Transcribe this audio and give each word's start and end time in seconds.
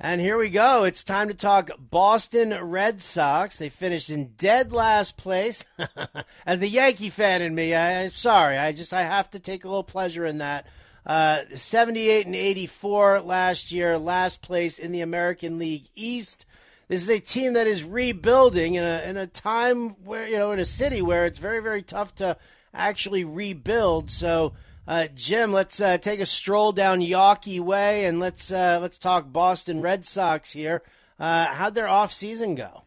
And 0.00 0.20
here 0.20 0.36
we 0.36 0.50
go. 0.50 0.82
It's 0.82 1.04
time 1.04 1.28
to 1.28 1.34
talk 1.34 1.70
Boston 1.78 2.52
Red 2.60 3.00
Sox. 3.00 3.58
They 3.58 3.68
finished 3.68 4.10
in 4.10 4.32
dead 4.36 4.72
last 4.72 5.16
place. 5.16 5.64
As 6.46 6.58
the 6.58 6.68
Yankee 6.68 7.10
fan 7.10 7.42
in 7.42 7.54
me, 7.54 7.74
I, 7.74 7.90
am 8.02 8.10
sorry. 8.10 8.58
I 8.58 8.72
just 8.72 8.92
I 8.92 9.02
have 9.02 9.30
to 9.30 9.38
take 9.38 9.64
a 9.64 9.68
little 9.68 9.84
pleasure 9.84 10.26
in 10.26 10.38
that. 10.38 10.66
Uh, 11.06 11.42
78 11.54 12.26
and 12.26 12.34
84 12.34 13.20
last 13.20 13.70
year, 13.70 13.96
last 13.96 14.42
place 14.42 14.80
in 14.80 14.90
the 14.90 15.00
American 15.02 15.58
League 15.60 15.86
East. 15.94 16.44
This 16.88 17.02
is 17.02 17.10
a 17.10 17.20
team 17.20 17.52
that 17.52 17.68
is 17.68 17.84
rebuilding 17.84 18.74
in 18.74 18.82
a 18.82 19.02
in 19.06 19.16
a 19.16 19.26
time 19.26 19.90
where 20.04 20.26
you 20.26 20.38
know 20.38 20.50
in 20.52 20.58
a 20.58 20.66
city 20.66 21.02
where 21.02 21.24
it's 21.24 21.38
very 21.38 21.60
very 21.60 21.82
tough 21.82 22.14
to 22.16 22.36
actually 22.74 23.24
rebuild. 23.24 24.10
So 24.10 24.54
uh, 24.86 25.08
Jim, 25.14 25.52
let's 25.52 25.80
uh, 25.80 25.98
take 25.98 26.20
a 26.20 26.26
stroll 26.26 26.72
down 26.72 27.00
Yawkey 27.00 27.60
Way 27.60 28.04
and 28.04 28.20
let's 28.20 28.50
uh, 28.52 28.78
let's 28.80 28.98
talk 28.98 29.32
Boston 29.32 29.80
Red 29.80 30.04
Sox 30.04 30.52
here. 30.52 30.82
Uh, 31.18 31.46
how'd 31.46 31.74
their 31.74 31.88
off 31.88 32.12
season 32.12 32.54
go? 32.54 32.82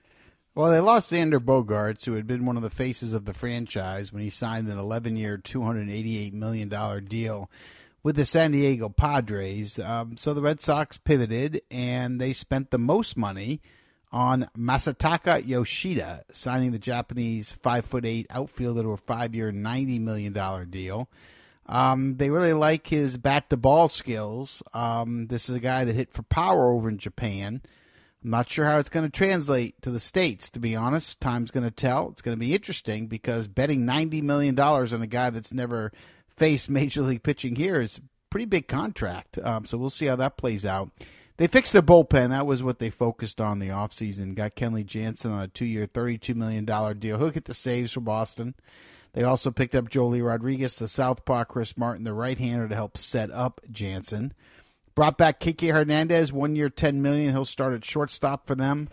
Well, 0.54 0.72
they 0.72 0.80
lost 0.80 1.12
Xander 1.12 1.40
Bogaerts, 1.40 2.06
who 2.06 2.14
had 2.14 2.26
been 2.26 2.46
one 2.46 2.58
of 2.58 2.64
the 2.64 2.72
faces 2.72 3.14
of 3.14 3.26
the 3.26 3.34
franchise 3.34 4.12
when 4.12 4.24
he 4.24 4.32
signed 4.32 4.68
an 4.68 4.78
11-year, 4.80 5.38
$288 5.38 6.34
million 6.34 7.06
deal 7.06 7.52
with 8.02 8.16
the 8.16 8.26
San 8.26 8.52
Diego 8.52 8.90
Padres. 8.90 9.78
Um, 9.78 10.18
so 10.18 10.34
the 10.34 10.42
Red 10.42 10.60
Sox 10.60 10.98
pivoted 10.98 11.62
and 11.70 12.20
they 12.20 12.34
spent 12.34 12.72
the 12.72 12.80
most 12.80 13.18
money 13.18 13.62
on 14.12 14.50
Masataka 14.58 15.46
Yoshida, 15.46 16.24
signing 16.32 16.72
the 16.72 16.80
Japanese 16.80 17.52
five 17.52 17.86
foot 17.86 18.06
eight 18.06 18.26
outfielder 18.30 18.82
to 18.82 18.92
a 18.94 18.98
five 18.98 19.36
year, 19.36 19.52
$90 19.52 20.00
million 20.02 20.70
deal. 20.70 21.10
Um, 21.68 22.16
they 22.18 22.30
really 22.30 22.54
like 22.54 22.88
his 22.88 23.18
bat 23.18 23.50
to 23.50 23.58
ball 23.58 23.88
skills. 23.88 24.64
Um, 24.74 25.28
this 25.28 25.50
is 25.50 25.56
a 25.56 25.60
guy 25.60 25.84
that 25.84 25.96
hit 25.96 26.12
for 26.12 26.24
power 26.24 26.72
over 26.72 26.88
in 26.88 26.98
Japan. 26.98 27.62
I'm 28.24 28.32
not 28.32 28.50
sure 28.50 28.66
how 28.66 28.80
it's 28.80 28.90
going 28.90 29.06
to 29.06 29.12
translate 29.12 29.82
to 29.82 29.92
the 29.92 30.00
States, 30.00 30.50
to 30.52 30.60
be 30.60 30.76
honest. 30.76 31.22
Time's 31.22 31.52
going 31.52 31.66
to 31.66 31.72
tell. 31.72 32.10
It's 32.10 32.22
going 32.22 32.36
to 32.36 32.40
be 32.40 32.54
interesting 32.54 33.08
because 33.08 33.48
betting 33.48 33.86
$90 33.86 34.24
million 34.24 34.60
on 34.60 35.02
a 35.02 35.08
guy 35.08 35.30
that's 35.30 35.54
never 35.54 35.92
faced 36.28 36.70
Major 36.70 37.02
League 37.02 37.24
pitching 37.24 37.56
here 37.56 37.80
is 37.80 37.98
a 38.00 38.02
pretty 38.30 38.46
big 38.46 38.68
contract. 38.68 39.38
Um, 39.38 39.66
so 39.66 39.78
we'll 39.78 39.90
see 39.90 40.08
how 40.08 40.16
that 40.16 40.38
plays 40.38 40.66
out. 40.66 40.90
They 41.38 41.48
fixed 41.48 41.74
their 41.74 41.84
bullpen. 41.84 42.30
That 42.30 42.48
was 42.48 42.64
what 42.64 42.80
they 42.80 42.90
focused 42.90 43.40
on 43.40 43.60
the 43.60 43.70
offseason. 43.70 44.34
Got 44.34 44.56
Kenley 44.56 44.86
Jansen 44.86 45.32
on 45.32 45.44
a 45.44 45.48
two 45.48 45.66
year, 45.66 45.86
$32 45.86 46.36
million 46.36 46.66
deal. 46.66 47.20
He'll 47.20 47.30
get 47.30 47.46
the 47.46 47.54
saves 47.54 47.92
for 47.92 48.02
Boston. 48.02 48.56
They 49.14 49.24
also 49.24 49.52
picked 49.52 49.76
up 49.76 49.90
Joely 49.90 50.26
Rodriguez, 50.26 50.78
the 50.78 50.88
southpaw, 50.88 51.46
Chris 51.46 51.78
Martin, 51.78 52.04
the 52.04 52.14
right-hander, 52.14 52.68
to 52.68 52.76
help 52.76 52.98
set 52.98 53.32
up 53.32 53.62
Jansen. 53.72 54.34
Brought 54.96 55.18
back 55.18 55.40
Kike 55.40 55.72
Hernandez, 55.72 56.34
one 56.34 56.56
year, 56.56 56.70
ten 56.70 57.02
million. 57.02 57.32
He'll 57.32 57.46
start 57.46 57.74
at 57.74 57.86
shortstop 57.86 58.48
for 58.48 58.56
them. 58.56 58.90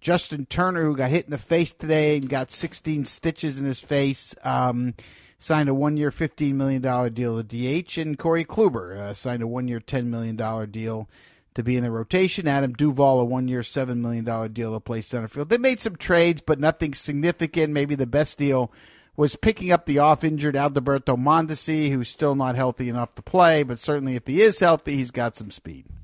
Justin 0.00 0.46
Turner, 0.46 0.84
who 0.84 0.96
got 0.96 1.10
hit 1.10 1.24
in 1.24 1.30
the 1.30 1.38
face 1.38 1.72
today 1.72 2.16
and 2.16 2.28
got 2.28 2.50
16 2.50 3.06
stitches 3.06 3.58
in 3.58 3.64
his 3.64 3.80
face, 3.80 4.34
um, 4.44 4.94
signed 5.38 5.68
a 5.68 5.74
one-year, 5.74 6.10
$15 6.10 6.52
million 6.54 6.82
deal 7.12 7.42
to 7.42 7.82
DH. 7.82 7.98
And 7.98 8.18
Corey 8.18 8.44
Kluber 8.44 8.96
uh, 8.96 9.14
signed 9.14 9.42
a 9.42 9.46
one-year, 9.46 9.80
$10 9.80 10.06
million 10.06 10.70
deal 10.70 11.08
to 11.54 11.62
be 11.62 11.76
in 11.76 11.82
the 11.82 11.90
rotation. 11.90 12.46
Adam 12.46 12.72
Duvall, 12.72 13.20
a 13.20 13.24
one-year, 13.24 13.62
$7 13.62 13.96
million 13.96 14.52
deal 14.52 14.74
to 14.74 14.80
play 14.80 15.00
center 15.00 15.28
field. 15.28 15.48
They 15.48 15.58
made 15.58 15.80
some 15.80 15.96
trades, 15.96 16.40
but 16.40 16.60
nothing 16.60 16.94
significant. 16.94 17.72
Maybe 17.72 17.94
the 17.94 18.06
best 18.06 18.38
deal 18.38 18.72
was 19.16 19.36
picking 19.36 19.72
up 19.72 19.86
the 19.86 19.98
off 19.98 20.24
injured 20.24 20.56
Alberto 20.56 21.16
Mondesi, 21.16 21.90
who's 21.90 22.08
still 22.08 22.34
not 22.34 22.54
healthy 22.54 22.88
enough 22.88 23.14
to 23.14 23.22
play, 23.22 23.62
but 23.62 23.78
certainly 23.78 24.14
if 24.14 24.26
he 24.26 24.42
is 24.42 24.60
healthy, 24.60 24.96
he's 24.96 25.10
got 25.10 25.36
some 25.36 25.50
speed. 25.50 25.86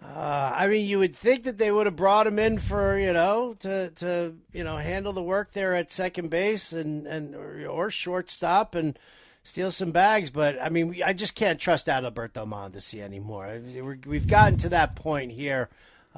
Uh, 0.00 0.52
I 0.54 0.68
mean, 0.68 0.86
you 0.86 1.00
would 1.00 1.14
think 1.14 1.44
that 1.44 1.58
they 1.58 1.70
would 1.70 1.86
have 1.86 1.96
brought 1.96 2.26
him 2.26 2.38
in 2.38 2.58
for 2.58 2.98
you 2.98 3.12
know 3.12 3.54
to 3.60 3.90
to 3.90 4.34
you 4.52 4.64
know 4.64 4.78
handle 4.78 5.12
the 5.12 5.22
work 5.22 5.52
there 5.52 5.74
at 5.74 5.90
second 5.90 6.30
base 6.30 6.72
and 6.72 7.06
and 7.06 7.34
or, 7.34 7.66
or 7.68 7.90
shortstop 7.90 8.74
and 8.74 8.98
steal 9.44 9.70
some 9.70 9.90
bags. 9.90 10.30
But 10.30 10.56
I 10.62 10.70
mean, 10.70 11.02
I 11.04 11.12
just 11.12 11.34
can't 11.34 11.60
trust 11.60 11.88
Alberto 11.88 12.46
Mondesi 12.46 13.00
anymore. 13.00 13.60
We've 14.06 14.26
gotten 14.26 14.56
to 14.58 14.70
that 14.70 14.96
point 14.96 15.32
here 15.32 15.68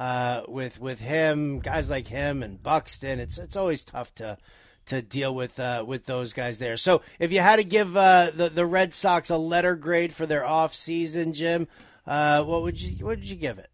uh, 0.01 0.45
with 0.49 0.81
with 0.81 0.99
him, 0.99 1.59
guys 1.59 1.91
like 1.91 2.07
him 2.07 2.43
and 2.43 2.63
Buxton. 2.63 3.21
It's 3.21 3.37
it's 3.37 3.55
always 3.55 3.85
tough 3.85 4.15
to 4.15 4.39
to 4.87 5.03
deal 5.03 5.35
with 5.35 5.61
uh, 5.61 5.85
with 5.87 6.07
those 6.07 6.33
guys 6.33 6.59
there. 6.59 6.79
So 6.79 7.03
if 7.19 7.33
you 7.33 7.41
had 7.41 7.57
to 7.57 7.65
give 7.65 7.99
uh, 7.99 8.31
the 8.35 8.49
the 8.49 8.65
Red 8.65 8.95
Sox 8.95 9.29
a 9.29 9.37
letter 9.37 9.77
grade 9.77 10.15
for 10.15 10.25
their 10.25 10.43
off 10.43 10.75
season, 10.75 11.35
Jim, 11.35 11.69
uh, 12.07 12.43
what 12.45 12.63
would 12.63 12.81
you 12.81 13.05
what 13.05 13.19
would 13.19 13.29
you 13.29 13.37
give 13.37 13.59
it? 13.59 13.69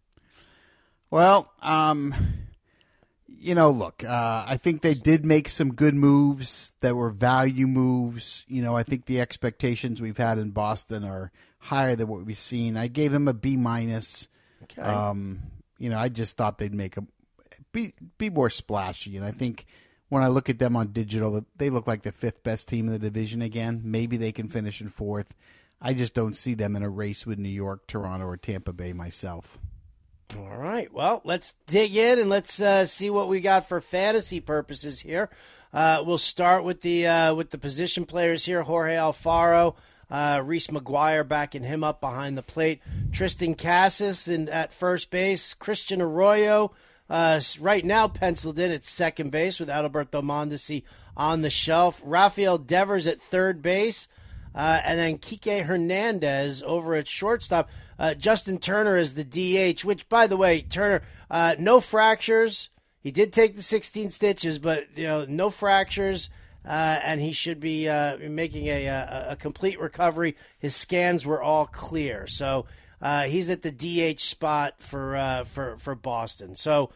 Well, 1.09 1.49
um, 1.61 2.13
you 3.25 3.55
know, 3.55 3.69
look, 3.69 4.03
uh, 4.03 4.43
I 4.45 4.57
think 4.57 4.81
they 4.81 4.95
did 4.95 5.25
make 5.25 5.47
some 5.47 5.75
good 5.75 5.95
moves 5.95 6.73
that 6.81 6.97
were 6.97 7.09
value 7.09 7.67
moves. 7.67 8.43
You 8.49 8.61
know, 8.63 8.75
I 8.75 8.83
think 8.83 9.05
the 9.05 9.21
expectations 9.21 10.01
we've 10.01 10.17
had 10.17 10.39
in 10.39 10.51
Boston 10.51 11.05
are 11.05 11.31
higher 11.59 11.95
than 11.95 12.09
what 12.09 12.25
we've 12.25 12.37
seen. 12.37 12.75
I 12.75 12.87
gave 12.87 13.13
them 13.13 13.29
a 13.29 13.33
B 13.33 13.55
minus. 13.55 14.27
Okay. 14.63 14.81
Um, 14.81 15.39
you 15.77 15.89
know, 15.89 15.97
I 15.97 16.09
just 16.09 16.37
thought 16.37 16.57
they'd 16.57 16.73
make 16.73 16.95
them 16.95 17.07
be 17.71 17.93
be 18.17 18.29
more 18.29 18.49
splashy, 18.49 19.17
and 19.17 19.25
I 19.25 19.31
think 19.31 19.65
when 20.09 20.23
I 20.23 20.27
look 20.27 20.49
at 20.49 20.59
them 20.59 20.75
on 20.75 20.93
digital, 20.93 21.45
they 21.55 21.69
look 21.69 21.87
like 21.87 22.03
the 22.03 22.11
fifth 22.11 22.43
best 22.43 22.69
team 22.69 22.87
in 22.87 22.93
the 22.93 22.99
division 22.99 23.41
again. 23.41 23.81
Maybe 23.83 24.17
they 24.17 24.31
can 24.31 24.47
finish 24.47 24.81
in 24.81 24.89
fourth. 24.89 25.35
I 25.81 25.93
just 25.93 26.13
don't 26.13 26.35
see 26.35 26.53
them 26.53 26.75
in 26.75 26.83
a 26.83 26.89
race 26.89 27.27
with 27.27 27.37
New 27.37 27.49
York, 27.49 27.87
Toronto, 27.87 28.25
or 28.25 28.37
Tampa 28.37 28.73
Bay 28.73 28.93
myself. 28.93 29.59
All 30.35 30.57
right. 30.57 30.91
Well, 30.91 31.21
let's 31.23 31.53
dig 31.67 31.95
in 31.95 32.19
and 32.19 32.29
let's 32.29 32.59
uh, 32.59 32.85
see 32.85 33.09
what 33.09 33.29
we 33.29 33.39
got 33.39 33.67
for 33.67 33.79
fantasy 33.79 34.39
purposes 34.39 34.99
here. 34.99 35.29
Uh, 35.71 36.03
we'll 36.05 36.17
start 36.17 36.63
with 36.63 36.81
the 36.81 37.07
uh, 37.07 37.33
with 37.35 37.51
the 37.51 37.57
position 37.57 38.05
players 38.05 38.45
here. 38.45 38.63
Jorge 38.63 38.95
Alfaro 38.95 39.75
uh, 40.09 40.41
Reese 40.43 40.67
McGuire 40.67 41.27
backing 41.27 41.63
him 41.63 41.83
up 41.83 41.99
behind 41.99 42.37
the 42.37 42.43
plate. 42.43 42.81
Triston 43.11 43.57
Casas 43.57 44.27
in, 44.27 44.49
at 44.49 44.73
first 44.73 45.11
base. 45.11 45.53
Christian 45.53 46.01
Arroyo 46.01 46.71
uh, 47.09 47.39
right 47.59 47.83
now 47.83 48.07
penciled 48.07 48.59
in 48.59 48.71
at 48.71 48.85
second 48.85 49.31
base 49.31 49.59
with 49.59 49.69
Alberto 49.69 50.21
Mondesi 50.21 50.83
on 51.15 51.41
the 51.41 51.49
shelf. 51.49 52.01
Rafael 52.03 52.57
Devers 52.57 53.07
at 53.07 53.21
third 53.21 53.61
base. 53.61 54.07
Uh, 54.55 54.81
and 54.83 54.97
then 54.97 55.17
Kike 55.17 55.65
Hernandez 55.65 56.63
over 56.63 56.95
at 56.95 57.07
shortstop. 57.07 57.69
Uh, 57.99 58.13
Justin 58.13 58.57
Turner 58.57 58.97
is 58.97 59.13
the 59.13 59.23
DH, 59.23 59.85
which, 59.85 60.09
by 60.09 60.25
the 60.25 60.37
way, 60.37 60.61
Turner, 60.61 61.03
uh, 61.29 61.55
no 61.59 61.79
fractures. 61.79 62.69
He 63.01 63.11
did 63.11 63.31
take 63.31 63.55
the 63.55 63.61
16 63.61 64.11
stitches, 64.11 64.59
but 64.59 64.87
you 64.95 65.03
know, 65.03 65.25
no 65.27 65.49
fractures 65.49 66.29
uh, 66.67 66.99
and 67.03 67.21
he 67.21 67.31
should 67.31 67.61
be 67.61 67.87
uh, 67.87 68.17
making 68.17 68.67
a, 68.67 68.87
a, 68.87 69.25
a, 69.29 69.35
complete 69.37 69.79
recovery. 69.79 70.35
His 70.59 70.75
scans 70.75 71.25
were 71.25 71.41
all 71.41 71.65
clear, 71.65 72.27
so 72.27 72.65
uh, 73.01 73.23
he's 73.23 73.49
at 73.49 73.61
the 73.61 73.71
DH 73.71 74.19
spot 74.19 74.75
for 74.79 75.15
uh, 75.15 75.43
for 75.45 75.77
for 75.77 75.95
Boston. 75.95 76.55
So, 76.55 76.91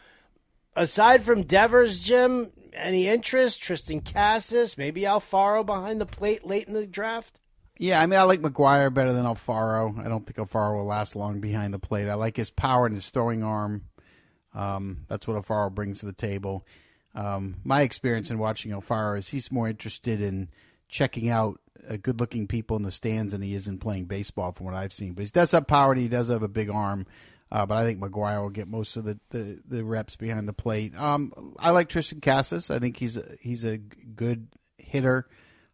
aside 0.75 1.23
from 1.23 1.43
Devers, 1.43 1.99
Jim, 1.99 2.51
any 2.73 3.07
interest? 3.07 3.61
Triston 3.61 4.03
Casas, 4.03 4.77
maybe 4.77 5.03
Alfaro 5.03 5.65
behind 5.65 6.01
the 6.01 6.05
plate 6.05 6.45
late 6.45 6.67
in 6.67 6.73
the 6.73 6.85
draft. 6.85 7.39
Yeah, 7.77 8.01
I 8.01 8.05
mean, 8.07 8.19
I 8.19 8.23
like 8.23 8.41
McGuire 8.41 8.93
better 8.93 9.13
than 9.13 9.25
Alfaro. 9.25 9.97
I 10.05 10.09
don't 10.09 10.25
think 10.25 10.37
Alfaro 10.37 10.75
will 10.75 10.85
last 10.85 11.15
long 11.15 11.39
behind 11.39 11.73
the 11.73 11.79
plate. 11.79 12.09
I 12.09 12.15
like 12.15 12.35
his 12.35 12.51
power 12.51 12.85
and 12.85 12.93
his 12.93 13.09
throwing 13.09 13.41
arm. 13.41 13.85
Um, 14.53 15.05
that's 15.07 15.27
what 15.27 15.41
Alfaro 15.41 15.73
brings 15.73 16.01
to 16.01 16.05
the 16.05 16.13
table. 16.13 16.65
Um, 17.13 17.57
my 17.63 17.81
experience 17.81 18.31
in 18.31 18.39
watching 18.39 18.72
Alfaro 18.72 19.17
is 19.17 19.29
he's 19.29 19.51
more 19.51 19.67
interested 19.67 20.22
in 20.22 20.49
checking 20.88 21.29
out 21.29 21.59
uh, 21.89 21.97
good-looking 22.01 22.47
people 22.47 22.77
in 22.77 22.83
the 22.83 22.91
stands 22.91 23.33
than 23.33 23.41
he 23.41 23.53
is 23.53 23.67
in 23.67 23.77
playing 23.77 24.05
baseball, 24.05 24.51
from 24.51 24.66
what 24.66 24.75
I've 24.75 24.94
seen. 24.94 25.13
But 25.13 25.25
he 25.25 25.31
does 25.31 25.51
have 25.51 25.67
power 25.67 25.91
and 25.91 26.01
he 26.01 26.07
does 26.07 26.29
have 26.29 26.44
a 26.44 26.47
big 26.47 26.69
arm. 26.69 27.05
Uh, 27.51 27.66
but 27.66 27.77
I 27.77 27.83
think 27.83 27.99
McGuire 27.99 28.41
will 28.41 28.49
get 28.49 28.67
most 28.67 28.96
of 28.96 29.03
the, 29.03 29.19
the, 29.29 29.59
the 29.67 29.84
reps 29.84 30.16
behind 30.16 30.47
the 30.47 30.53
plate. 30.53 30.93
Um, 30.96 31.34
I 31.59 31.72
like 31.72 31.90
Triston 31.90 32.22
Casas. 32.22 32.72
I 32.72 32.79
think 32.79 32.96
he's 32.96 33.17
a, 33.17 33.25
he's 33.41 33.66
a 33.66 33.78
good 33.78 34.47
hitter. 34.78 35.28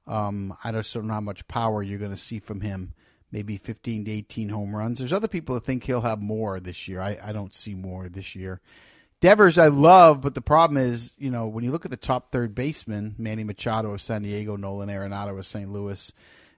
Um, 0.07 0.55
I 0.63 0.71
don't 0.71 0.95
know 1.03 1.13
how 1.13 1.21
much 1.21 1.47
power 1.47 1.83
you're 1.83 1.99
going 1.99 2.11
to 2.11 2.17
see 2.17 2.39
from 2.39 2.61
him. 2.61 2.93
Maybe 3.31 3.57
15 3.57 4.05
to 4.05 4.11
18 4.11 4.49
home 4.49 4.75
runs. 4.75 4.99
There's 4.99 5.13
other 5.13 5.27
people 5.27 5.53
that 5.55 5.65
think 5.65 5.83
he'll 5.83 6.01
have 6.01 6.21
more 6.21 6.59
this 6.59 6.87
year. 6.87 7.01
I, 7.01 7.17
I 7.21 7.31
don't 7.33 7.53
see 7.53 7.75
more 7.75 8.07
this 8.07 8.35
year. 8.35 8.61
Devers, 9.19 9.57
I 9.57 9.67
love, 9.67 10.21
but 10.21 10.35
the 10.35 10.41
problem 10.41 10.77
is, 10.77 11.13
you 11.17 11.31
know, 11.31 11.47
when 11.47 11.63
you 11.63 11.71
look 11.71 11.85
at 11.85 11.91
the 11.91 11.97
top 11.97 12.31
third 12.31 12.53
baseman, 12.53 13.15
Manny 13.17 13.43
Machado 13.43 13.91
of 13.91 14.01
San 14.01 14.21
Diego, 14.21 14.55
Nolan 14.55 14.89
Arenado 14.89 15.37
of 15.37 15.45
St. 15.45 15.71
Louis, 15.71 16.11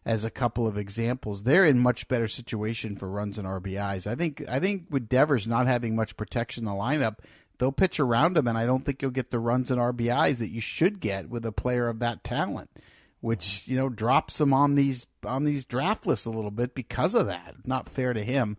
as 0.06 0.26
a 0.26 0.30
couple 0.30 0.68
of 0.68 0.78
examples, 0.78 1.44
they're 1.44 1.66
in 1.66 1.80
much 1.80 2.10
better 2.10 2.28
situation 2.28 2.98
for 2.98 3.10
runs 3.10 3.38
and 3.38 3.48
RBIs. 3.48 4.08
I 4.08 4.16
think, 4.16 4.44
I 4.50 4.60
think 4.60 4.88
with 4.90 5.08
Devers 5.08 5.48
not 5.48 5.68
having 5.68 5.96
much 5.96 6.18
protection 6.18 6.64
in 6.64 6.66
the 6.66 6.78
lineup, 6.78 7.20
they'll 7.58 7.72
pitch 7.72 7.98
around 7.98 8.38
him, 8.38 8.48
and 8.48 8.58
I 8.58 8.66
don't 8.66 8.84
think 8.84 9.02
you'll 9.02 9.12
get 9.12 9.32
the 9.32 9.40
runs 9.40 9.72
and 9.72 9.80
RBIs 9.80 10.40
that 10.40 10.52
you 10.52 10.60
should 10.60 11.00
get 11.00 11.30
with 11.30 11.46
a 11.46 11.54
player 11.54 11.88
of 11.88 12.00
that 12.00 12.26
talent, 12.26 12.70
which 13.22 13.68
you 13.68 13.78
know 13.78 13.88
drops 13.88 14.42
him 14.42 14.54
on 14.54 14.76
these 14.76 15.08
on 15.24 15.46
these 15.46 15.64
draft 15.64 16.06
lists 16.06 16.26
a 16.26 16.32
little 16.32 16.52
bit 16.52 16.76
because 16.76 17.16
of 17.16 17.28
that. 17.28 17.56
Not 17.66 17.88
fair 17.88 18.12
to 18.12 18.24
him 18.24 18.58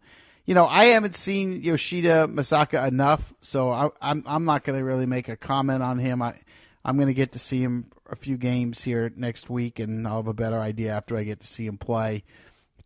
you 0.50 0.54
know, 0.56 0.66
I 0.66 0.86
haven't 0.86 1.14
seen 1.14 1.62
Yoshida 1.62 2.26
Masaka 2.26 2.88
enough, 2.88 3.32
so 3.40 3.70
I, 3.70 3.88
I'm 4.02 4.24
I'm 4.26 4.44
not 4.44 4.64
going 4.64 4.76
to 4.76 4.84
really 4.84 5.06
make 5.06 5.28
a 5.28 5.36
comment 5.36 5.80
on 5.80 5.96
him. 5.96 6.20
I 6.22 6.34
I'm 6.84 6.96
going 6.96 7.06
to 7.06 7.14
get 7.14 7.30
to 7.34 7.38
see 7.38 7.62
him 7.62 7.86
a 8.10 8.16
few 8.16 8.36
games 8.36 8.82
here 8.82 9.12
next 9.14 9.48
week, 9.48 9.78
and 9.78 10.08
I'll 10.08 10.16
have 10.16 10.26
a 10.26 10.34
better 10.34 10.58
idea 10.58 10.90
after 10.90 11.16
I 11.16 11.22
get 11.22 11.38
to 11.38 11.46
see 11.46 11.66
him 11.66 11.78
play. 11.78 12.24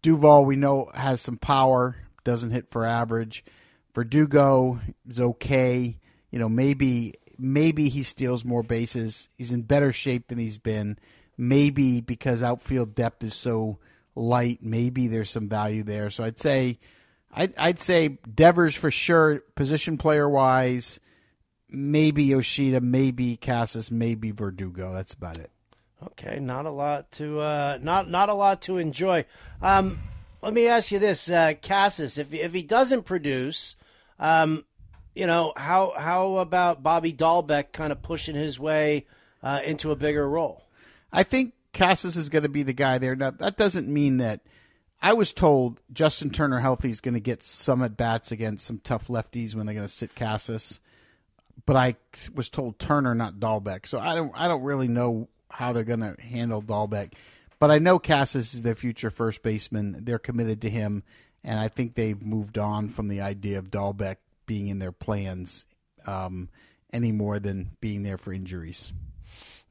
Duvall, 0.02 0.44
we 0.44 0.56
know, 0.56 0.90
has 0.92 1.22
some 1.22 1.38
power, 1.38 1.96
doesn't 2.22 2.50
hit 2.50 2.68
for 2.68 2.84
average. 2.84 3.46
Verdugo 3.94 4.78
is 5.08 5.18
okay. 5.18 5.96
You 6.30 6.38
know, 6.38 6.50
maybe 6.50 7.14
maybe 7.38 7.88
he 7.88 8.02
steals 8.02 8.44
more 8.44 8.62
bases. 8.62 9.30
He's 9.38 9.52
in 9.52 9.62
better 9.62 9.90
shape 9.90 10.28
than 10.28 10.36
he's 10.36 10.58
been. 10.58 10.98
Maybe 11.38 12.02
because 12.02 12.42
outfield 12.42 12.94
depth 12.94 13.24
is 13.24 13.32
so 13.34 13.78
light, 14.14 14.58
maybe 14.60 15.08
there's 15.08 15.30
some 15.30 15.48
value 15.48 15.82
there. 15.82 16.10
So 16.10 16.24
I'd 16.24 16.38
say, 16.38 16.78
I'd, 17.34 17.54
I'd 17.58 17.78
say 17.78 18.18
Devers 18.32 18.76
for 18.76 18.90
sure, 18.90 19.42
position 19.56 19.98
player 19.98 20.28
wise 20.28 21.00
maybe 21.74 22.24
Yoshida, 22.24 22.80
maybe 22.80 23.36
Casas, 23.36 23.90
maybe 23.90 24.30
Verdugo. 24.30 24.92
That's 24.92 25.12
about 25.12 25.38
it. 25.38 25.50
Okay, 26.02 26.38
not 26.38 26.66
a 26.66 26.70
lot 26.70 27.10
to 27.12 27.40
uh, 27.40 27.78
not 27.80 28.08
not 28.10 28.28
a 28.28 28.34
lot 28.34 28.62
to 28.62 28.76
enjoy. 28.76 29.24
Um, 29.62 29.98
let 30.42 30.52
me 30.52 30.66
ask 30.68 30.92
you 30.92 30.98
this, 30.98 31.30
uh, 31.30 31.54
Casas, 31.62 32.18
if 32.18 32.32
if 32.32 32.52
he 32.52 32.62
doesn't 32.62 33.04
produce, 33.04 33.76
um, 34.18 34.64
you 35.14 35.26
know 35.26 35.52
how 35.56 35.94
how 35.96 36.36
about 36.36 36.82
Bobby 36.82 37.12
Dalbec 37.12 37.72
kind 37.72 37.90
of 37.90 38.02
pushing 38.02 38.34
his 38.34 38.58
way 38.60 39.06
uh, 39.42 39.60
into 39.64 39.90
a 39.90 39.96
bigger 39.96 40.28
role? 40.28 40.64
I 41.10 41.22
think 41.22 41.54
Casas 41.72 42.16
is 42.16 42.28
going 42.28 42.42
to 42.42 42.48
be 42.48 42.62
the 42.62 42.72
guy 42.72 42.98
there. 42.98 43.16
Now 43.16 43.30
that 43.30 43.56
doesn't 43.56 43.88
mean 43.88 44.18
that. 44.18 44.40
I 45.04 45.12
was 45.12 45.32
told 45.32 45.80
Justin 45.92 46.30
Turner 46.30 46.58
healthy 46.58 46.90
is 46.90 47.00
going 47.00 47.14
to 47.14 47.20
get 47.20 47.42
some 47.42 47.82
at 47.82 47.96
bats 47.96 48.32
against 48.32 48.66
some 48.66 48.78
tough 48.78 49.08
lefties 49.08 49.54
when 49.54 49.66
they're 49.66 49.74
going 49.74 49.86
to 49.86 49.92
sit 49.92 50.16
Casas 50.16 50.80
but 51.66 51.76
I 51.76 51.96
was 52.34 52.50
told 52.50 52.78
Turner, 52.78 53.14
not 53.14 53.34
Dalbec. 53.34 53.86
So 53.86 53.98
I 53.98 54.14
don't 54.14 54.32
I 54.34 54.48
don't 54.48 54.62
really 54.62 54.88
know 54.88 55.28
how 55.50 55.72
they're 55.72 55.84
going 55.84 56.00
to 56.00 56.16
handle 56.20 56.62
Dalbec. 56.62 57.12
But 57.58 57.70
I 57.70 57.78
know 57.78 57.98
Casas 57.98 58.54
is 58.54 58.62
their 58.62 58.74
future 58.74 59.10
first 59.10 59.42
baseman. 59.42 59.98
They're 60.02 60.18
committed 60.18 60.62
to 60.62 60.70
him, 60.70 61.04
and 61.42 61.58
I 61.58 61.68
think 61.68 61.94
they've 61.94 62.20
moved 62.20 62.58
on 62.58 62.88
from 62.88 63.08
the 63.08 63.20
idea 63.20 63.58
of 63.58 63.70
Dalbec 63.70 64.16
being 64.46 64.68
in 64.68 64.80
their 64.80 64.92
plans 64.92 65.64
um, 66.06 66.50
any 66.92 67.12
more 67.12 67.38
than 67.38 67.70
being 67.80 68.02
there 68.02 68.18
for 68.18 68.32
injuries. 68.32 68.92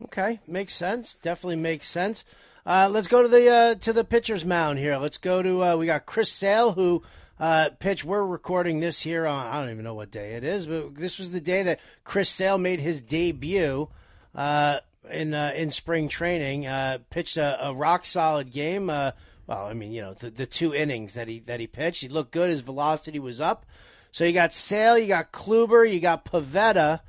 Okay, 0.05 0.39
makes 0.47 0.73
sense. 0.73 1.13
Definitely 1.15 1.57
makes 1.57 1.87
sense. 1.87 2.23
Uh, 2.65 2.89
let's 2.89 3.09
go 3.09 3.21
to 3.21 3.27
the 3.27 3.49
uh, 3.49 3.75
to 3.75 3.91
the 3.91 4.05
pitcher's 4.05 4.45
mound 4.45 4.79
here. 4.79 4.97
Let's 4.97 5.17
go 5.17 5.43
to 5.43 5.63
uh, 5.63 5.75
we 5.75 5.85
got 5.85 6.05
Chris 6.05 6.31
Sale 6.31 6.71
who 6.73 7.03
uh, 7.39 7.71
pitch. 7.79 8.05
We're 8.05 8.25
recording 8.25 8.79
this 8.79 9.01
here 9.01 9.27
on 9.27 9.47
I 9.47 9.59
don't 9.59 9.71
even 9.71 9.83
know 9.83 9.93
what 9.93 10.11
day 10.11 10.35
it 10.35 10.45
is, 10.45 10.67
but 10.67 10.95
this 10.95 11.19
was 11.19 11.31
the 11.31 11.41
day 11.41 11.63
that 11.63 11.81
Chris 12.05 12.29
Sale 12.29 12.57
made 12.57 12.79
his 12.79 13.01
debut 13.01 13.89
uh, 14.33 14.79
in 15.11 15.33
uh, 15.33 15.51
in 15.55 15.71
spring 15.71 16.07
training. 16.07 16.65
Uh, 16.65 16.99
pitched 17.09 17.35
a, 17.35 17.67
a, 17.67 17.73
rock 17.73 18.05
solid 18.05 18.51
game. 18.51 18.89
Uh, 18.89 19.11
well, 19.45 19.65
I 19.65 19.73
mean, 19.73 19.91
you 19.91 20.01
know, 20.01 20.13
the, 20.13 20.29
the 20.29 20.45
two 20.45 20.73
innings 20.73 21.15
that 21.15 21.27
he 21.27 21.39
that 21.39 21.59
he 21.59 21.67
pitched, 21.67 22.01
he 22.01 22.07
looked 22.07 22.31
good. 22.31 22.49
His 22.49 22.61
velocity 22.61 23.19
was 23.19 23.41
up. 23.41 23.65
So 24.13 24.23
you 24.23 24.31
got 24.31 24.53
Sale, 24.53 24.99
you 24.99 25.07
got 25.07 25.33
Kluber, 25.33 25.91
you 25.91 25.99
got 25.99 26.23
Pivetta. 26.23 27.01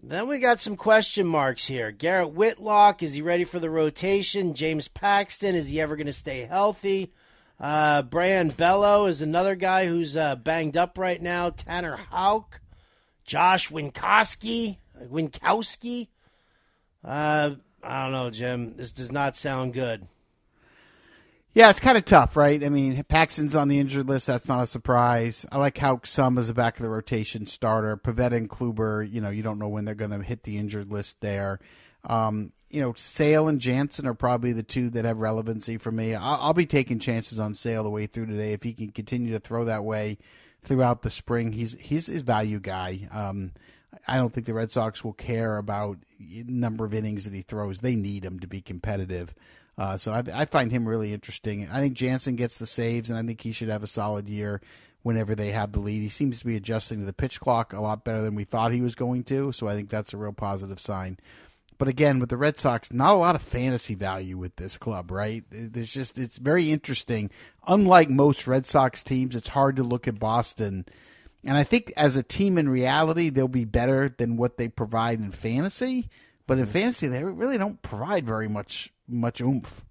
Then 0.00 0.26
we 0.26 0.38
got 0.38 0.60
some 0.60 0.76
question 0.76 1.26
marks 1.26 1.66
here. 1.66 1.90
Garrett 1.90 2.32
Whitlock, 2.32 3.02
is 3.02 3.14
he 3.14 3.22
ready 3.22 3.44
for 3.44 3.58
the 3.58 3.70
rotation? 3.70 4.54
James 4.54 4.88
Paxton, 4.88 5.54
is 5.54 5.68
he 5.68 5.80
ever 5.80 5.96
going 5.96 6.06
to 6.06 6.12
stay 6.12 6.40
healthy? 6.42 7.12
Uh, 7.60 8.02
Brayan 8.02 8.48
Bello 8.48 9.06
is 9.06 9.22
another 9.22 9.54
guy 9.54 9.86
who's 9.86 10.16
uh, 10.16 10.36
banged 10.36 10.76
up 10.76 10.98
right 10.98 11.20
now. 11.20 11.50
Tanner 11.50 11.96
Houck, 12.10 12.60
Josh 13.24 13.70
Winkowski, 13.70 14.78
Winkowski. 15.00 16.08
Uh, 17.04 17.56
I 17.82 18.02
don't 18.02 18.12
know, 18.12 18.30
Jim. 18.30 18.76
This 18.76 18.92
does 18.92 19.12
not 19.12 19.36
sound 19.36 19.74
good. 19.74 20.06
Yeah, 21.54 21.68
it's 21.68 21.80
kind 21.80 21.98
of 21.98 22.06
tough, 22.06 22.34
right? 22.34 22.64
I 22.64 22.70
mean, 22.70 23.02
Paxton's 23.04 23.54
on 23.54 23.68
the 23.68 23.78
injured 23.78 24.08
list. 24.08 24.26
That's 24.26 24.48
not 24.48 24.62
a 24.62 24.66
surprise. 24.66 25.44
I 25.52 25.58
like 25.58 25.76
how 25.76 26.00
some 26.02 26.38
is 26.38 26.48
a 26.48 26.54
back 26.54 26.78
of 26.78 26.82
the 26.82 26.88
rotation 26.88 27.46
starter. 27.46 27.98
Pivetta 27.98 28.32
and 28.32 28.48
Kluber, 28.48 29.10
you 29.10 29.20
know, 29.20 29.28
you 29.28 29.42
don't 29.42 29.58
know 29.58 29.68
when 29.68 29.84
they're 29.84 29.94
going 29.94 30.12
to 30.12 30.22
hit 30.22 30.44
the 30.44 30.56
injured 30.56 30.90
list 30.90 31.20
there. 31.20 31.60
Um, 32.04 32.52
you 32.70 32.80
know, 32.80 32.94
Sale 32.96 33.48
and 33.48 33.60
Jansen 33.60 34.06
are 34.06 34.14
probably 34.14 34.52
the 34.52 34.62
two 34.62 34.88
that 34.90 35.04
have 35.04 35.18
relevancy 35.18 35.76
for 35.76 35.92
me. 35.92 36.14
I'll, 36.14 36.38
I'll, 36.40 36.54
be 36.54 36.64
taking 36.64 36.98
chances 36.98 37.38
on 37.38 37.54
Sale 37.54 37.84
the 37.84 37.90
way 37.90 38.06
through 38.06 38.26
today. 38.26 38.54
If 38.54 38.62
he 38.62 38.72
can 38.72 38.90
continue 38.90 39.34
to 39.34 39.38
throw 39.38 39.66
that 39.66 39.84
way 39.84 40.16
throughout 40.64 41.02
the 41.02 41.10
spring, 41.10 41.52
he's 41.52 41.78
he's 41.78 42.06
his 42.06 42.22
value 42.22 42.60
guy. 42.60 43.08
Um, 43.12 43.52
I 44.06 44.16
don't 44.16 44.32
think 44.32 44.46
the 44.46 44.54
Red 44.54 44.70
Sox 44.70 45.04
will 45.04 45.12
care 45.12 45.58
about 45.58 45.98
number 46.18 46.84
of 46.84 46.94
innings 46.94 47.24
that 47.24 47.34
he 47.34 47.42
throws. 47.42 47.80
They 47.80 47.96
need 47.96 48.24
him 48.24 48.40
to 48.40 48.46
be 48.46 48.60
competitive. 48.60 49.34
Uh, 49.78 49.96
so 49.96 50.12
I, 50.12 50.22
I, 50.34 50.44
find 50.44 50.70
him 50.70 50.86
really 50.86 51.12
interesting. 51.12 51.68
I 51.70 51.80
think 51.80 51.94
Jansen 51.94 52.36
gets 52.36 52.58
the 52.58 52.66
saves, 52.66 53.08
and 53.08 53.18
I 53.18 53.22
think 53.22 53.40
he 53.40 53.52
should 53.52 53.70
have 53.70 53.82
a 53.82 53.86
solid 53.86 54.28
year 54.28 54.60
whenever 55.02 55.34
they 55.34 55.50
have 55.50 55.72
the 55.72 55.80
lead. 55.80 56.00
He 56.00 56.08
seems 56.08 56.38
to 56.40 56.46
be 56.46 56.56
adjusting 56.56 57.00
to 57.00 57.06
the 57.06 57.12
pitch 57.12 57.40
clock 57.40 57.72
a 57.72 57.80
lot 57.80 58.04
better 58.04 58.20
than 58.20 58.34
we 58.34 58.44
thought 58.44 58.72
he 58.72 58.82
was 58.82 58.94
going 58.94 59.24
to. 59.24 59.50
So 59.52 59.68
I 59.68 59.74
think 59.74 59.88
that's 59.88 60.12
a 60.12 60.18
real 60.18 60.32
positive 60.32 60.78
sign. 60.78 61.18
But 61.78 61.88
again, 61.88 62.20
with 62.20 62.28
the 62.28 62.36
Red 62.36 62.58
Sox, 62.58 62.92
not 62.92 63.14
a 63.14 63.16
lot 63.16 63.34
of 63.34 63.42
fantasy 63.42 63.94
value 63.94 64.36
with 64.36 64.54
this 64.56 64.76
club, 64.76 65.10
right? 65.10 65.42
There's 65.50 65.90
just 65.90 66.18
it's 66.18 66.38
very 66.38 66.70
interesting. 66.70 67.30
Unlike 67.66 68.10
most 68.10 68.46
Red 68.46 68.66
Sox 68.66 69.02
teams, 69.02 69.34
it's 69.34 69.48
hard 69.48 69.76
to 69.76 69.82
look 69.82 70.06
at 70.06 70.20
Boston. 70.20 70.84
And 71.44 71.56
I 71.56 71.64
think 71.64 71.92
as 71.96 72.16
a 72.16 72.22
team 72.22 72.56
in 72.56 72.68
reality, 72.68 73.28
they'll 73.28 73.48
be 73.48 73.64
better 73.64 74.08
than 74.08 74.36
what 74.36 74.56
they 74.56 74.68
provide 74.68 75.18
in 75.18 75.32
fantasy. 75.32 76.08
But 76.46 76.58
in 76.58 76.66
fantasy, 76.66 77.08
they 77.08 77.24
really 77.24 77.58
don't 77.58 77.82
provide 77.82 78.26
very 78.26 78.48
much 78.48 78.92
much 79.08 79.40
oomph. 79.40 79.84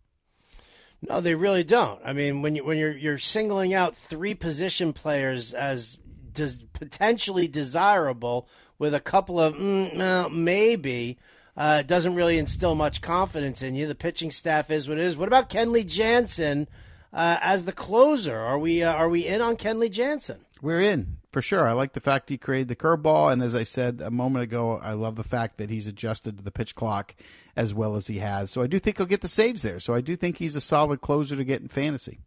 No, 1.01 1.19
they 1.19 1.35
really 1.35 1.63
don't. 1.63 1.99
I 2.05 2.13
mean, 2.13 2.41
when 2.41 2.55
you 2.55 2.63
when 2.63 2.77
you're 2.77 2.95
you're 2.95 3.17
singling 3.17 3.73
out 3.73 3.95
three 3.95 4.33
position 4.33 4.93
players 4.93 5.53
as 5.53 5.97
des- 6.33 6.65
potentially 6.73 7.47
desirable, 7.47 8.47
with 8.77 8.93
a 8.93 8.99
couple 8.99 9.39
of 9.39 9.55
mm, 9.55 9.95
well, 9.95 10.29
maybe 10.29 11.17
uh, 11.57 11.81
doesn't 11.83 12.15
really 12.15 12.37
instill 12.37 12.75
much 12.75 13.01
confidence 13.01 13.61
in 13.61 13.75
you. 13.75 13.87
The 13.87 13.95
pitching 13.95 14.31
staff 14.31 14.71
is 14.71 14.87
what 14.87 14.97
it 14.97 15.03
is. 15.03 15.17
What 15.17 15.27
about 15.27 15.49
Kenley 15.49 15.85
Jansen 15.85 16.67
uh, 17.13 17.37
as 17.41 17.65
the 17.65 17.73
closer? 17.73 18.37
Are 18.37 18.57
we 18.57 18.83
uh, 18.83 18.93
are 18.93 19.09
we 19.09 19.27
in 19.27 19.41
on 19.41 19.55
Kenley 19.55 19.91
Jansen? 19.91 20.45
We're 20.61 20.81
in 20.81 21.17
for 21.31 21.41
sure. 21.41 21.67
I 21.67 21.71
like 21.71 21.93
the 21.93 22.01
fact 22.01 22.29
he 22.29 22.37
created 22.37 22.67
the 22.67 22.75
curveball, 22.75 23.31
and 23.31 23.41
as 23.41 23.55
I 23.55 23.63
said 23.63 24.01
a 24.01 24.11
moment 24.11 24.43
ago, 24.43 24.79
I 24.81 24.93
love 24.93 25.15
the 25.15 25.23
fact 25.23 25.57
that 25.57 25.69
he's 25.69 25.87
adjusted 25.87 26.37
to 26.37 26.43
the 26.43 26.51
pitch 26.51 26.75
clock 26.75 27.15
as 27.55 27.73
well 27.73 27.95
as 27.95 28.07
he 28.07 28.19
has. 28.19 28.51
So 28.51 28.61
I 28.61 28.67
do 28.67 28.79
think 28.79 28.97
he'll 28.97 29.05
get 29.05 29.21
the 29.21 29.27
saves 29.27 29.61
there. 29.61 29.79
So 29.79 29.93
I 29.93 30.01
do 30.01 30.15
think 30.15 30.37
he's 30.37 30.55
a 30.55 30.61
solid 30.61 31.01
closer 31.01 31.35
to 31.35 31.43
get 31.43 31.61
in 31.61 31.67
fantasy. 31.67 32.19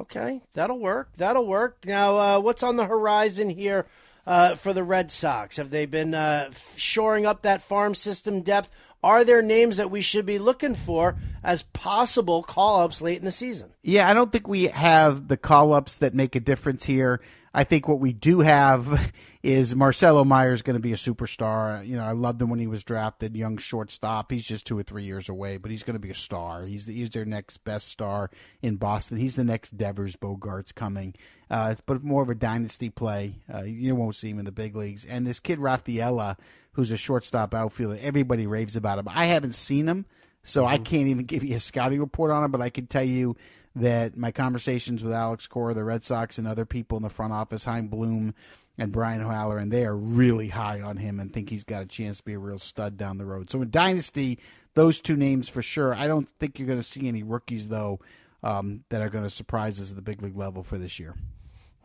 Okay, 0.00 0.42
that'll 0.54 0.78
work. 0.78 1.10
That'll 1.16 1.46
work. 1.46 1.78
Now, 1.84 2.18
uh, 2.18 2.40
what's 2.40 2.62
on 2.62 2.76
the 2.76 2.86
horizon 2.86 3.50
here 3.50 3.86
uh, 4.26 4.54
for 4.54 4.72
the 4.72 4.84
Red 4.84 5.10
Sox? 5.10 5.56
Have 5.56 5.70
they 5.70 5.86
been 5.86 6.14
uh, 6.14 6.50
shoring 6.76 7.26
up 7.26 7.42
that 7.42 7.62
farm 7.62 7.94
system 7.94 8.42
depth? 8.42 8.70
Are 9.02 9.24
there 9.24 9.42
names 9.42 9.76
that 9.76 9.90
we 9.90 10.00
should 10.00 10.26
be 10.26 10.38
looking 10.38 10.74
for 10.74 11.16
as 11.44 11.62
possible 11.62 12.42
call 12.42 12.82
ups 12.82 13.00
late 13.00 13.18
in 13.18 13.24
the 13.24 13.30
season? 13.30 13.72
Yeah, 13.82 14.08
I 14.08 14.14
don't 14.14 14.32
think 14.32 14.48
we 14.48 14.64
have 14.64 15.28
the 15.28 15.36
call 15.36 15.72
ups 15.72 15.98
that 15.98 16.14
make 16.14 16.34
a 16.34 16.40
difference 16.40 16.84
here. 16.84 17.20
I 17.54 17.64
think 17.64 17.88
what 17.88 18.00
we 18.00 18.12
do 18.12 18.40
have 18.40 19.12
is 19.42 19.74
Marcelo 19.74 20.24
Mayer's 20.24 20.62
going 20.62 20.76
to 20.76 20.82
be 20.82 20.92
a 20.92 20.96
superstar. 20.96 21.86
You 21.86 21.96
know, 21.96 22.04
I 22.04 22.12
loved 22.12 22.40
him 22.40 22.50
when 22.50 22.58
he 22.58 22.66
was 22.66 22.84
drafted, 22.84 23.36
young 23.36 23.56
shortstop. 23.56 24.30
He's 24.30 24.44
just 24.44 24.66
two 24.66 24.78
or 24.78 24.82
three 24.82 25.04
years 25.04 25.28
away, 25.28 25.56
but 25.56 25.70
he's 25.70 25.82
going 25.82 25.94
to 25.94 26.00
be 26.00 26.10
a 26.10 26.14
star. 26.14 26.64
He's 26.64 26.86
the, 26.86 26.94
he's 26.94 27.10
their 27.10 27.24
next 27.24 27.58
best 27.58 27.88
star 27.88 28.30
in 28.62 28.76
Boston. 28.76 29.16
He's 29.16 29.36
the 29.36 29.44
next 29.44 29.76
Devers 29.76 30.16
Bogaerts 30.16 30.74
coming, 30.74 31.14
uh, 31.50 31.74
but 31.86 32.02
more 32.04 32.22
of 32.22 32.30
a 32.30 32.34
dynasty 32.34 32.90
play. 32.90 33.40
Uh, 33.52 33.62
you 33.62 33.94
won't 33.94 34.16
see 34.16 34.30
him 34.30 34.38
in 34.38 34.44
the 34.44 34.52
big 34.52 34.76
leagues. 34.76 35.04
And 35.04 35.26
this 35.26 35.40
kid 35.40 35.58
Rafaela, 35.58 36.36
who's 36.78 36.92
a 36.92 36.96
shortstop 36.96 37.54
outfielder, 37.54 37.98
everybody 38.00 38.46
raves 38.46 38.76
about 38.76 39.00
him. 39.00 39.08
I 39.08 39.26
haven't 39.26 39.56
seen 39.56 39.88
him. 39.88 40.06
So 40.44 40.62
mm-hmm. 40.62 40.74
I 40.74 40.78
can't 40.78 41.08
even 41.08 41.24
give 41.24 41.42
you 41.42 41.56
a 41.56 41.60
scouting 41.60 41.98
report 41.98 42.30
on 42.30 42.44
him, 42.44 42.52
but 42.52 42.60
I 42.60 42.70
can 42.70 42.86
tell 42.86 43.02
you 43.02 43.34
that 43.74 44.16
my 44.16 44.30
conversations 44.30 45.02
with 45.02 45.12
Alex 45.12 45.48
Cora, 45.48 45.74
the 45.74 45.82
Red 45.82 46.04
Sox, 46.04 46.38
and 46.38 46.46
other 46.46 46.64
people 46.64 46.96
in 46.96 47.02
the 47.02 47.10
front 47.10 47.32
office, 47.32 47.64
Chaim 47.64 47.88
Bloom 47.88 48.32
and 48.78 48.92
Brian 48.92 49.20
Haller, 49.20 49.58
and 49.58 49.72
they 49.72 49.84
are 49.86 49.96
really 49.96 50.50
high 50.50 50.80
on 50.80 50.98
him 50.98 51.18
and 51.18 51.32
think 51.32 51.50
he's 51.50 51.64
got 51.64 51.82
a 51.82 51.86
chance 51.86 52.18
to 52.18 52.24
be 52.24 52.34
a 52.34 52.38
real 52.38 52.60
stud 52.60 52.96
down 52.96 53.18
the 53.18 53.26
road. 53.26 53.50
So 53.50 53.60
in 53.60 53.70
Dynasty, 53.70 54.38
those 54.74 55.00
two 55.00 55.16
names 55.16 55.48
for 55.48 55.62
sure. 55.62 55.92
I 55.92 56.06
don't 56.06 56.28
think 56.38 56.60
you're 56.60 56.68
going 56.68 56.78
to 56.78 56.84
see 56.84 57.08
any 57.08 57.24
rookies, 57.24 57.66
though, 57.66 57.98
um, 58.44 58.84
that 58.90 59.02
are 59.02 59.10
going 59.10 59.24
to 59.24 59.30
surprise 59.30 59.80
us 59.80 59.90
at 59.90 59.96
the 59.96 60.02
big 60.02 60.22
league 60.22 60.36
level 60.36 60.62
for 60.62 60.78
this 60.78 61.00
year. 61.00 61.16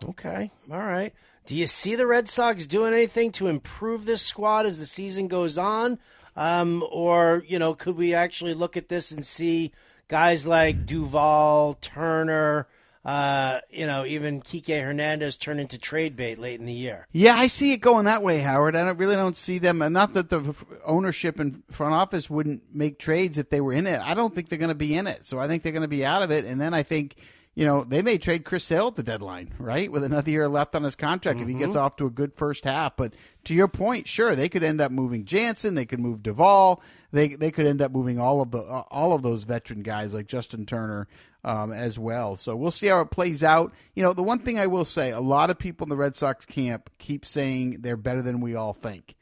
Okay. 0.07 0.51
All 0.71 0.77
right. 0.77 1.15
Do 1.45 1.55
you 1.55 1.67
see 1.67 1.95
the 1.95 2.07
Red 2.07 2.29
Sox 2.29 2.65
doing 2.65 2.93
anything 2.93 3.31
to 3.33 3.47
improve 3.47 4.05
this 4.05 4.21
squad 4.21 4.65
as 4.65 4.79
the 4.79 4.85
season 4.85 5.27
goes 5.27 5.57
on? 5.57 5.99
Um, 6.35 6.83
or, 6.91 7.43
you 7.47 7.59
know, 7.59 7.73
could 7.73 7.95
we 7.95 8.13
actually 8.13 8.53
look 8.53 8.77
at 8.77 8.89
this 8.89 9.11
and 9.11 9.25
see– 9.25 9.71
guys 10.07 10.45
like 10.45 10.85
Duvall, 10.85 11.75
Turner, 11.75 12.67
uh, 13.05 13.59
you 13.69 13.85
know, 13.87 14.05
even 14.05 14.41
Kike 14.41 14.81
Hernandez 14.81 15.37
turn 15.37 15.59
into 15.59 15.77
trade 15.77 16.15
bait 16.15 16.39
late 16.39 16.59
in 16.59 16.65
the 16.65 16.73
year. 16.73 17.07
Yeah, 17.11 17.35
I 17.35 17.47
see 17.47 17.73
it 17.73 17.81
going 17.81 18.05
that 18.05 18.23
way, 18.23 18.39
Howard. 18.39 18.75
I 18.75 18.85
don't 18.85 18.97
really 18.97 19.15
don't 19.15 19.35
see 19.35 19.57
them. 19.57 19.81
And 19.81 19.93
not 19.93 20.13
that 20.13 20.29
the 20.29 20.55
ownership 20.85 21.39
and 21.39 21.63
front 21.71 21.93
office 21.93 22.29
wouldn't 22.29 22.75
make 22.75 22.99
trades 22.99 23.37
if 23.37 23.49
they 23.49 23.59
were 23.59 23.73
in 23.73 23.87
it. 23.87 23.99
I 24.01 24.13
don't 24.13 24.33
think 24.33 24.49
they're 24.49 24.59
going 24.59 24.69
to 24.69 24.75
be 24.75 24.95
in 24.95 25.07
it. 25.07 25.25
So 25.25 25.39
I 25.39 25.47
think 25.47 25.63
they're 25.63 25.71
going 25.71 25.81
to 25.81 25.87
be 25.87 26.05
out 26.05 26.21
of 26.21 26.31
it. 26.31 26.45
And 26.45 26.61
then 26.61 26.73
I 26.73 26.83
think 26.83 27.15
you 27.55 27.65
know, 27.65 27.83
they 27.83 28.01
may 28.01 28.17
trade 28.17 28.45
Chris 28.45 28.63
Sale 28.63 28.87
at 28.87 28.95
the 28.95 29.03
deadline, 29.03 29.53
right? 29.59 29.91
With 29.91 30.03
another 30.03 30.31
year 30.31 30.47
left 30.47 30.75
on 30.75 30.83
his 30.83 30.95
contract 30.95 31.37
mm-hmm. 31.37 31.49
if 31.49 31.53
he 31.53 31.59
gets 31.59 31.75
mm-hmm. 31.75 31.85
off 31.85 31.97
to 31.97 32.07
a 32.07 32.11
good 32.11 32.33
first 32.35 32.65
half. 32.65 32.97
But 32.97 33.13
to 33.45 33.53
your 33.53 33.67
point, 33.67 34.07
sure, 34.07 34.35
they 34.35 34.49
could 34.49 34.63
end 34.63 34.81
up 34.81 34.91
moving 34.91 35.25
Jansen, 35.25 35.75
they 35.75 35.85
could 35.85 35.99
move 35.99 36.23
Duvall, 36.23 36.81
they 37.11 37.29
they 37.29 37.51
could 37.51 37.67
end 37.67 37.81
up 37.81 37.91
moving 37.91 38.19
all 38.19 38.41
of 38.41 38.51
the 38.51 38.59
uh, 38.59 38.83
all 38.89 39.13
of 39.13 39.21
those 39.21 39.43
veteran 39.43 39.83
guys 39.83 40.13
like 40.15 40.27
Justin 40.27 40.65
Turner 40.65 41.07
um, 41.43 41.71
as 41.71 41.99
well. 41.99 42.35
So 42.35 42.55
we'll 42.55 42.71
see 42.71 42.87
how 42.87 43.01
it 43.01 43.11
plays 43.11 43.43
out. 43.43 43.73
You 43.93 44.01
know, 44.01 44.13
the 44.13 44.23
one 44.23 44.39
thing 44.39 44.57
I 44.57 44.67
will 44.67 44.85
say, 44.85 45.11
a 45.11 45.19
lot 45.19 45.51
of 45.51 45.59
people 45.59 45.85
in 45.85 45.89
the 45.89 45.97
Red 45.97 46.15
Sox 46.15 46.45
camp 46.45 46.89
keep 46.97 47.25
saying 47.25 47.81
they're 47.81 47.97
better 47.97 48.23
than 48.23 48.41
we 48.41 48.55
all 48.55 48.73
think. 48.73 49.15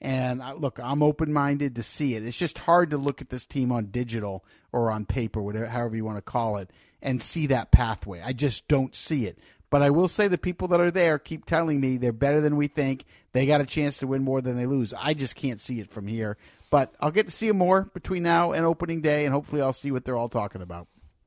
And 0.00 0.40
look, 0.58 0.78
I'm 0.80 1.02
open 1.02 1.32
minded 1.32 1.74
to 1.76 1.82
see 1.82 2.14
it. 2.14 2.24
It's 2.24 2.36
just 2.36 2.58
hard 2.58 2.90
to 2.90 2.98
look 2.98 3.20
at 3.20 3.30
this 3.30 3.46
team 3.46 3.72
on 3.72 3.86
digital 3.86 4.44
or 4.72 4.90
on 4.90 5.06
paper, 5.06 5.40
whatever, 5.40 5.66
however 5.66 5.96
you 5.96 6.04
want 6.04 6.18
to 6.18 6.22
call 6.22 6.58
it, 6.58 6.70
and 7.02 7.22
see 7.22 7.46
that 7.48 7.70
pathway. 7.70 8.20
I 8.24 8.32
just 8.32 8.68
don't 8.68 8.94
see 8.94 9.26
it. 9.26 9.38
But 9.70 9.82
I 9.82 9.90
will 9.90 10.08
say 10.08 10.28
the 10.28 10.38
people 10.38 10.68
that 10.68 10.80
are 10.80 10.90
there 10.90 11.18
keep 11.18 11.44
telling 11.44 11.80
me 11.80 11.96
they're 11.96 12.12
better 12.12 12.40
than 12.40 12.56
we 12.56 12.68
think. 12.68 13.04
They 13.32 13.46
got 13.46 13.60
a 13.60 13.66
chance 13.66 13.98
to 13.98 14.06
win 14.06 14.24
more 14.24 14.40
than 14.40 14.56
they 14.56 14.66
lose. 14.66 14.94
I 14.94 15.14
just 15.14 15.36
can't 15.36 15.60
see 15.60 15.80
it 15.80 15.90
from 15.90 16.06
here. 16.06 16.38
But 16.70 16.94
I'll 17.00 17.10
get 17.10 17.26
to 17.26 17.32
see 17.32 17.48
them 17.48 17.58
more 17.58 17.82
between 17.94 18.22
now 18.22 18.52
and 18.52 18.64
opening 18.64 19.00
day, 19.00 19.24
and 19.24 19.34
hopefully 19.34 19.62
I'll 19.62 19.72
see 19.72 19.90
what 19.90 20.04
they're 20.04 20.16
all 20.16 20.28
talking 20.28 20.62
about. 20.62 20.86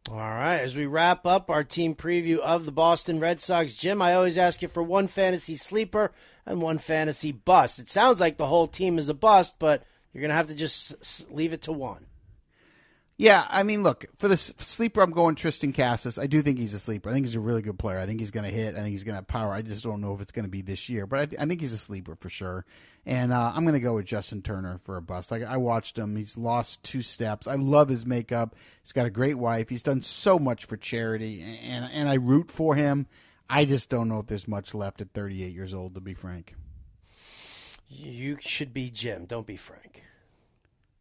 All 0.10 0.18
right. 0.18 0.58
As 0.58 0.76
we 0.76 0.88
wrap 0.88 1.26
up 1.28 1.50
our 1.50 1.64
team 1.64 1.94
preview 1.94 2.40
of 2.40 2.66
the 2.66 2.72
Boston 2.72 3.20
Red 3.20 3.40
Sox, 3.40 3.76
Jim, 3.76 4.02
I 4.02 4.16
always 4.16 4.38
ask 4.38 4.62
you 4.62 4.68
for 4.68 4.82
one 4.82 5.08
fantasy 5.08 5.56
sleeper 5.56 6.12
and 6.46 6.62
one 6.62 6.80
fantasy 6.80 7.32
bust. 7.32 7.78
It 7.78 7.90
sounds 7.90 8.20
like 8.20 8.38
the 8.38 8.48
whole 8.48 8.68
team 8.68 8.98
is 8.98 9.10
a 9.10 9.14
bust, 9.14 9.58
but 9.60 9.84
you're 10.12 10.22
going 10.22 10.30
to 10.30 10.36
have 10.36 10.48
to 10.48 10.56
just 10.56 11.32
leave 11.32 11.54
it 11.54 11.62
to 11.64 11.72
one. 11.72 12.08
Yeah, 13.22 13.46
I 13.52 13.62
mean, 13.62 13.84
look 13.84 14.08
for 14.18 14.28
the 14.28 14.36
sleeper. 14.36 15.00
I'm 15.00 15.12
going 15.12 15.36
Triston 15.36 15.76
Casas. 15.76 16.18
I 16.18 16.26
do 16.26 16.42
think 16.42 16.58
he's 16.58 16.74
a 16.74 16.80
sleeper. 16.80 17.08
I 17.08 17.14
think 17.14 17.28
he's 17.28 17.36
a 17.36 17.40
really 17.40 17.62
good 17.62 17.78
player. 17.78 18.00
I 18.00 18.08
think 18.08 18.20
he's 18.20 18.32
going 18.32 18.46
to 18.46 18.50
hit. 18.50 18.74
I 18.74 18.80
think 18.80 18.90
he's 18.90 19.04
going 19.04 19.14
to 19.14 19.18
have 19.18 19.28
power. 19.28 19.54
I 19.54 19.62
just 19.62 19.84
don't 19.84 20.02
know 20.02 20.16
if 20.16 20.22
it's 20.22 20.32
going 20.32 20.46
to 20.46 20.50
be 20.50 20.64
this 20.64 20.90
year, 20.90 21.06
but 21.06 21.20
I, 21.20 21.26
th- 21.28 21.40
I 21.40 21.46
think 21.46 21.62
he's 21.62 21.72
a 21.72 21.78
sleeper 21.78 22.16
for 22.16 22.32
sure. 22.32 22.66
And 23.06 23.32
uh, 23.32 23.52
I'm 23.54 23.64
going 23.64 23.76
to 23.76 23.80
go 23.80 23.94
with 23.94 24.08
Justin 24.08 24.42
Turner 24.42 24.80
for 24.86 24.98
a 24.98 25.04
bust. 25.04 25.32
I, 25.32 25.42
I 25.44 25.58
watched 25.58 26.00
him. 26.00 26.16
He's 26.16 26.36
lost 26.36 26.82
two 26.84 27.04
steps. 27.04 27.46
I 27.46 27.58
love 27.58 27.90
his 27.90 28.08
makeup. 28.08 28.56
He's 28.82 28.92
got 28.92 29.06
a 29.06 29.12
great 29.12 29.38
wife. 29.38 29.70
He's 29.70 29.84
done 29.84 30.02
so 30.02 30.40
much 30.40 30.66
for 30.66 30.76
charity, 30.76 31.44
and 31.62 31.88
and 31.94 32.10
I 32.10 32.16
root 32.16 32.50
for 32.50 32.74
him. 32.74 33.06
I 33.48 33.66
just 33.66 33.92
don't 33.92 34.10
know 34.10 34.18
if 34.18 34.26
there's 34.26 34.48
much 34.48 34.74
left 34.74 35.00
at 35.00 35.14
38 35.14 35.54
years 35.54 35.76
old, 35.76 35.94
to 35.94 36.02
be 36.02 36.16
frank. 36.16 36.56
You 37.88 38.40
should 38.42 38.74
be 38.74 38.90
Jim. 38.90 39.26
Don't 39.26 39.46
be 39.46 39.58
Frank. 39.58 40.02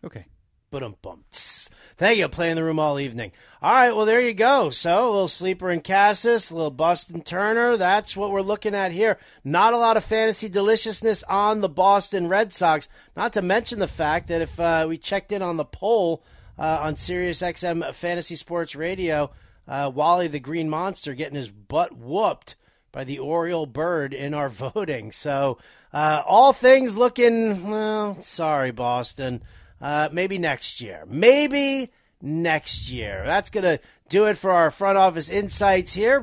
Okay. 0.04 0.26
But 0.70 0.84
um 0.84 0.96
bumps. 1.02 1.68
Thank 1.96 2.18
you. 2.18 2.28
Play 2.28 2.50
in 2.50 2.56
the 2.56 2.62
room 2.62 2.78
all 2.78 3.00
evening. 3.00 3.32
All 3.60 3.74
right. 3.74 3.94
Well, 3.94 4.06
there 4.06 4.20
you 4.20 4.34
go. 4.34 4.70
So 4.70 5.04
a 5.04 5.10
little 5.10 5.28
sleeper 5.28 5.68
in 5.68 5.80
Casas, 5.80 6.50
a 6.50 6.54
little 6.54 6.70
Boston 6.70 7.22
Turner. 7.22 7.76
That's 7.76 8.16
what 8.16 8.30
we're 8.30 8.40
looking 8.40 8.74
at 8.74 8.92
here. 8.92 9.18
Not 9.42 9.74
a 9.74 9.78
lot 9.78 9.96
of 9.96 10.04
fantasy 10.04 10.48
deliciousness 10.48 11.24
on 11.24 11.60
the 11.60 11.68
Boston 11.68 12.28
Red 12.28 12.52
Sox. 12.52 12.88
Not 13.16 13.32
to 13.32 13.42
mention 13.42 13.80
the 13.80 13.88
fact 13.88 14.28
that 14.28 14.42
if 14.42 14.60
uh, 14.60 14.86
we 14.88 14.96
checked 14.96 15.32
in 15.32 15.42
on 15.42 15.56
the 15.56 15.64
poll 15.64 16.22
uh, 16.56 16.78
on 16.82 16.94
Sirius 16.94 17.42
XM 17.42 17.92
Fantasy 17.92 18.36
Sports 18.36 18.76
Radio, 18.76 19.32
uh, 19.66 19.90
Wally 19.92 20.28
the 20.28 20.38
Green 20.40 20.70
Monster 20.70 21.14
getting 21.14 21.36
his 21.36 21.50
butt 21.50 21.96
whooped 21.96 22.54
by 22.92 23.02
the 23.02 23.18
Oriole 23.18 23.66
Bird 23.66 24.14
in 24.14 24.34
our 24.34 24.48
voting. 24.48 25.10
So 25.10 25.58
uh, 25.92 26.22
all 26.24 26.52
things 26.52 26.96
looking 26.96 27.68
well. 27.68 28.20
Sorry, 28.20 28.70
Boston. 28.70 29.42
Uh, 29.80 30.08
maybe 30.12 30.38
next 30.38 30.80
year. 30.80 31.04
Maybe 31.08 31.90
next 32.20 32.90
year. 32.90 33.22
That's 33.24 33.50
going 33.50 33.64
to 33.64 33.80
do 34.08 34.26
it 34.26 34.36
for 34.36 34.50
our 34.50 34.70
front 34.70 34.98
office 34.98 35.30
insights 35.30 35.94
here. 35.94 36.18